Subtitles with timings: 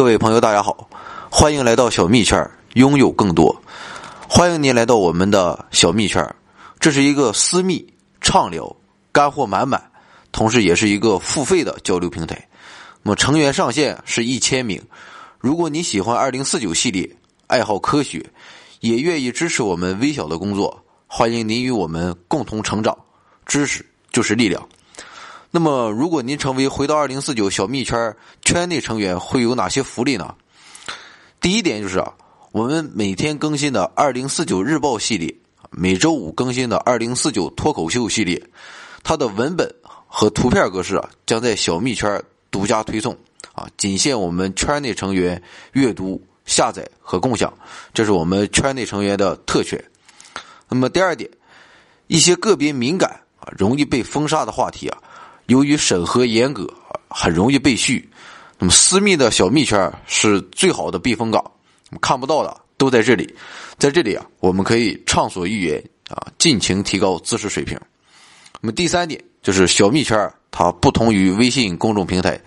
[0.00, 0.88] 各位朋友，大家好，
[1.30, 3.54] 欢迎来到小蜜圈，拥有更多。
[4.26, 6.26] 欢迎您来到我们的小蜜圈，
[6.78, 7.86] 这是一个私密、
[8.22, 8.74] 畅聊、
[9.12, 9.90] 干货满满，
[10.32, 12.48] 同时也是一个付费的交流平台。
[13.02, 14.82] 那么成员上限是一千名。
[15.38, 17.06] 如果你喜欢二零四九系列，
[17.46, 18.24] 爱好科学，
[18.80, 22.96] 也愿意支持我们微小的工作，欢迎您与我们共同成长。
[23.44, 24.66] 知识就是力量。
[25.52, 30.32] 那么，如果您成为回到二零四九小蜜圈圈内成员，会有哪些福利呢？
[31.40, 32.12] 第一点就是啊，
[32.52, 35.34] 我们每天更新的二零四九日报系列，
[35.70, 38.40] 每周五更新的二零四九脱口秀系列，
[39.02, 39.68] 它的文本
[40.06, 43.12] 和图片格式啊，将在小蜜圈独家推送
[43.52, 45.42] 啊，仅限我们圈内成员
[45.72, 47.52] 阅读、下载和共享，
[47.92, 49.84] 这是我们圈内成员的特权。
[50.68, 51.28] 那么第二点，
[52.06, 54.98] 一些个别敏感啊、容易被封杀的话题啊。
[55.50, 56.64] 由于审核严格，
[57.08, 58.08] 很容易被续。
[58.56, 61.44] 那么私密的小密圈是最好的避风港，
[62.00, 63.34] 看不到的都在这里。
[63.76, 67.76] 在这里啊，我们可以畅所欲言啊，尽情提高知识水平。
[68.60, 72.40] 那么第三点就是小密圈它不同于微信公众平台，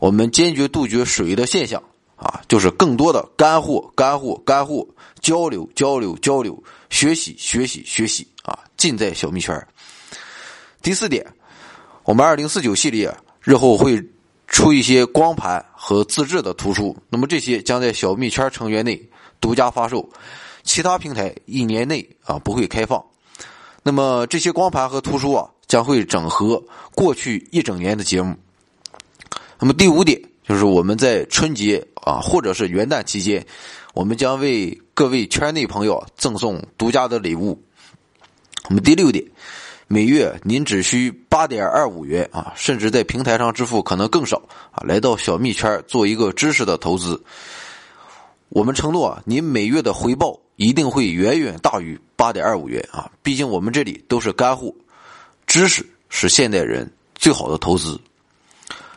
[0.00, 1.82] 我们坚决杜绝水的现象
[2.16, 4.88] 啊，就是更多的干货、干货、干货
[5.20, 9.54] 交流、交流、交流，学习、学习、学习啊，尽在小密圈。
[10.80, 11.26] 第四点。
[12.08, 14.02] 我们二零四九系列日后会
[14.46, 18.98] 出一些光盘和自制的图书，那么这些将在小蜜圈成员内
[19.42, 20.08] 独家发售，
[20.62, 23.04] 其他平台一年内啊不会开放。
[23.82, 28.34] 那么这些光盘和图书啊将会整合过去一整年的节目。
[29.58, 33.46] 那么第五点就是我们在春节啊或者是元旦期间，
[33.92, 37.62] 我们将为各位圈内朋友赠送独家的礼物。
[38.70, 39.22] 那么第六点。
[39.90, 44.36] 每月您只需八点二五元啊，甚至在平台上支付可能更少
[44.70, 44.84] 啊。
[44.84, 47.18] 来到小蜜圈做一个知识的投资，
[48.50, 53.10] 我们承诺啊，您每月的回报一定会远远大于八点二五元啊。
[53.22, 54.74] 毕竟我们这里都是干货，
[55.46, 57.98] 知识是现代人最好的投资。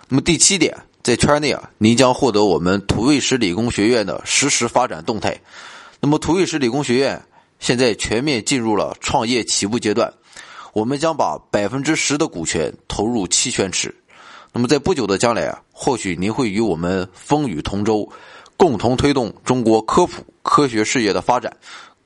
[0.10, 5.40] 那么第七点，在圈内啊，您将获得我们土卫十理工学院的实时发展动态。
[6.02, 7.24] 那么土卫十理工学院
[7.62, 10.14] 现在全面进入了创业起步阶段。
[10.74, 13.94] 我们将把百分之十的股权投入期权池，
[14.54, 18.10] 那么在不久的将来啊，或许您会与我们风雨同舟，
[18.56, 21.56] 共同推动中国科普科学事业的发展，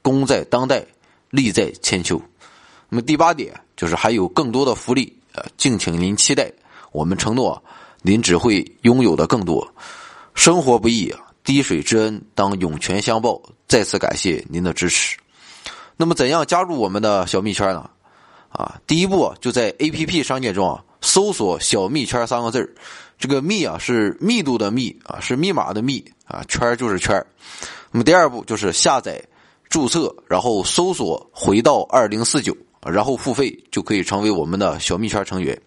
[0.01, 0.85] 功在当代，
[1.29, 2.21] 利在千秋。
[2.89, 6.51] 那么第八点就是还有更多的福利，呃，敬请您期待。
[6.91, 7.61] 我们承诺，
[8.01, 9.67] 您只会拥有的更多。
[10.33, 13.41] 生活不易，滴水之恩当涌泉相报。
[13.67, 15.17] 再次感谢您的支持。
[15.97, 17.89] 那么怎样加入我们的小蜜圈呢？
[18.55, 22.73] 啊，第一步就在 A P P 商店中啊，搜索“小蜜圈”三个字
[23.17, 27.13] 这个“密”啊是密度的“密”啊，是密码的“密”啊，圈就是圈
[27.91, 29.21] 那么第二步就是下载、
[29.69, 32.55] 注册，然后搜索“回到二零四九”，
[32.85, 35.59] 然后付费就可以成为我们的小蜜圈成员。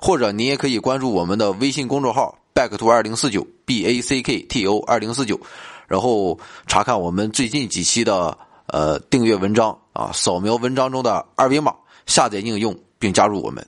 [0.00, 5.40] 或者您也可以关注我们的微信公众号 “back to 二零四九 b a c k t o 二零四九”，
[5.86, 8.36] 然后查看我们最近几期的
[8.66, 11.74] 呃订阅文章啊，扫描文章中的二维码。
[12.06, 13.66] 下载应用并加入我们。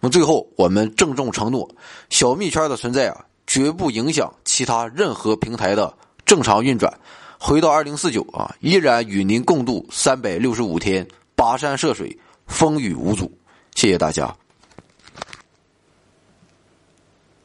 [0.00, 1.68] 那么最后，我们郑重承诺，
[2.08, 5.94] 小蜜圈的存在啊，绝不影响其他任何平台的
[6.24, 6.90] 正常运转。
[7.38, 11.06] 回到二零四九啊，依然与您共度三百六十五天，
[11.36, 13.30] 跋山涉水，风雨无阻。
[13.74, 14.34] 谢谢大家。